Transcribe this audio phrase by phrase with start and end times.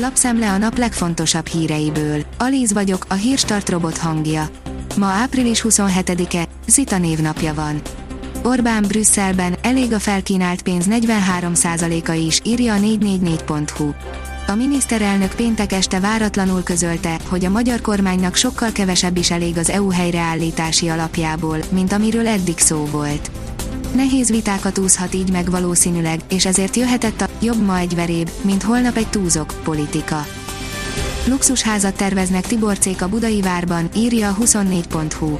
[0.00, 2.24] Lapszemle a nap legfontosabb híreiből.
[2.38, 4.48] Alíz vagyok, a hírstart robot hangja.
[4.96, 7.80] Ma április 27-e, Zita névnapja van.
[8.42, 13.90] Orbán Brüsszelben elég a felkínált pénz 43%-a is, írja a 444.hu.
[14.46, 19.70] A miniszterelnök péntek este váratlanul közölte, hogy a magyar kormánynak sokkal kevesebb is elég az
[19.70, 23.30] EU helyreállítási alapjából, mint amiről eddig szó volt.
[23.94, 28.62] Nehéz vitákat úszhat így meg valószínűleg, és ezért jöhetett a jobb ma egy veréb, mint
[28.62, 30.26] holnap egy túzok politika.
[31.26, 35.36] Luxusházat terveznek Tiborcék a Budai Várban, írja a 24.hu.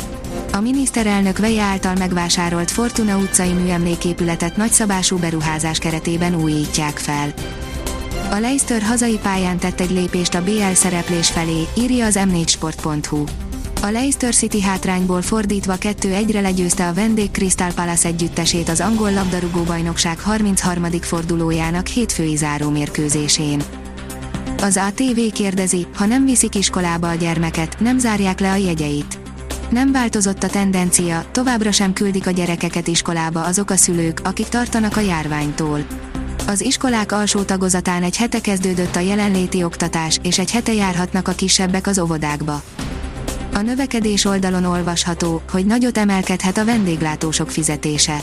[0.52, 7.32] A miniszterelnök veje által megvásárolt Fortuna utcai műemléképületet nagyszabású beruházás keretében újítják fel.
[8.30, 13.24] A Leicester hazai pályán tett egy lépést a BL szereplés felé, írja az m4sport.hu.
[13.82, 19.62] A Leicester City hátrányból fordítva 2-1-re legyőzte a vendég Crystal Palace együttesét az angol labdarúgó
[19.62, 20.90] bajnokság 33.
[21.00, 23.62] fordulójának hétfői záró mérkőzésén.
[24.62, 29.18] Az ATV kérdezi, ha nem viszik iskolába a gyermeket, nem zárják le a jegyeit.
[29.70, 34.96] Nem változott a tendencia, továbbra sem küldik a gyerekeket iskolába azok a szülők, akik tartanak
[34.96, 35.86] a járványtól.
[36.46, 41.32] Az iskolák alsó tagozatán egy hete kezdődött a jelenléti oktatás, és egy hete járhatnak a
[41.32, 42.62] kisebbek az óvodákba.
[43.58, 48.20] A növekedés oldalon olvasható, hogy nagyot emelkedhet a vendéglátósok fizetése.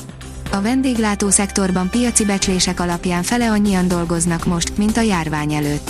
[0.52, 5.90] A vendéglátó szektorban piaci becslések alapján fele annyian dolgoznak most, mint a járvány előtt.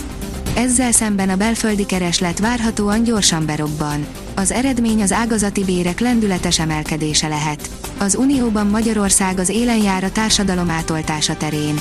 [0.55, 4.05] Ezzel szemben a belföldi kereslet várhatóan gyorsan berobban.
[4.35, 7.69] Az eredmény az ágazati bérek lendületes emelkedése lehet.
[7.97, 11.79] Az Unióban Magyarország az élen jár a társadalom átoltása terén.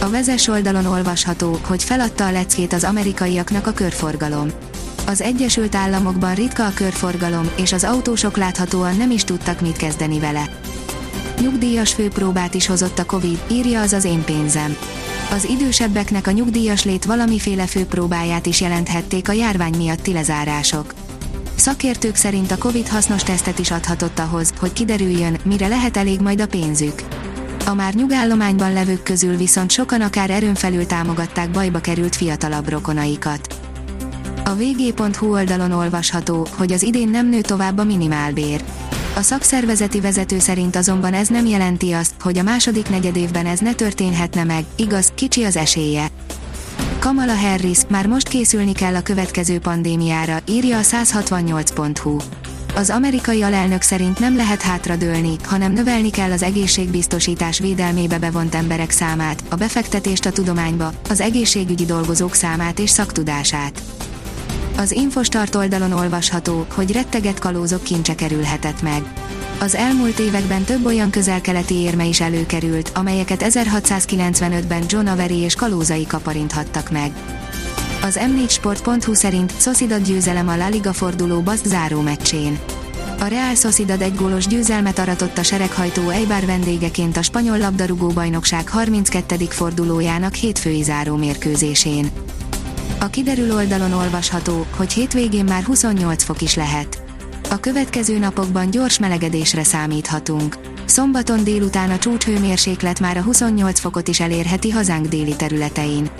[0.00, 4.48] A vezes oldalon olvasható, hogy feladta a leckét az amerikaiaknak a körforgalom.
[5.06, 10.18] Az Egyesült Államokban ritka a körforgalom, és az autósok láthatóan nem is tudtak mit kezdeni
[10.18, 10.48] vele.
[11.40, 14.76] Nyugdíjas főpróbát is hozott a Covid, írja az az én pénzem.
[15.30, 20.94] Az idősebbeknek a nyugdíjas lét valamiféle főpróbáját is jelenthették a járvány miatti lezárások.
[21.56, 26.40] Szakértők szerint a Covid hasznos tesztet is adhatott ahhoz, hogy kiderüljön, mire lehet elég majd
[26.40, 27.02] a pénzük.
[27.66, 33.55] A már nyugállományban levők közül viszont sokan akár erőn felül támogatták bajba került fiatalabb rokonaikat.
[34.48, 38.64] A vg.hu oldalon olvasható, hogy az idén nem nő tovább a minimálbér.
[39.16, 43.72] A szakszervezeti vezető szerint azonban ez nem jelenti azt, hogy a második negyedévben ez ne
[43.72, 46.06] történhetne meg, igaz, kicsi az esélye.
[46.98, 52.16] Kamala Harris, már most készülni kell a következő pandémiára, írja a 168.hu.
[52.74, 58.90] Az amerikai alelnök szerint nem lehet hátradőlni, hanem növelni kell az egészségbiztosítás védelmébe bevont emberek
[58.90, 63.82] számát, a befektetést a tudományba, az egészségügyi dolgozók számát és szaktudását.
[64.76, 69.02] Az Infostart oldalon olvasható, hogy retteget kalózok kincse kerülhetett meg.
[69.60, 76.06] Az elmúlt években több olyan közelkeleti érme is előkerült, amelyeket 1695-ben John Avery és kalózai
[76.06, 77.12] kaparinthattak meg.
[78.02, 82.58] Az m4sport.hu szerint Sociedad győzelem a La Liga forduló baszt záró meccsén.
[83.20, 88.68] A Real Sociedad egy gólos győzelmet aratott a sereghajtó Eibar vendégeként a spanyol labdarúgó bajnokság
[88.68, 89.36] 32.
[89.36, 92.10] fordulójának hétfői záró mérkőzésén.
[93.00, 97.02] A kiderül oldalon olvasható, hogy hétvégén már 28 fok is lehet.
[97.50, 100.56] A következő napokban gyors melegedésre számíthatunk.
[100.84, 106.10] Szombaton délután a csúcshőmérséklet már a 28 fokot is elérheti hazánk déli területein.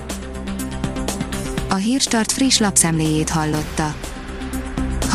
[1.69, 3.95] A Hírstart friss lapszemléjét hallotta.